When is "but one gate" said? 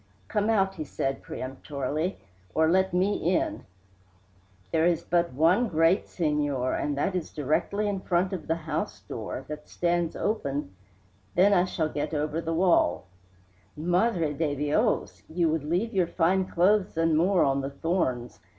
5.03-6.07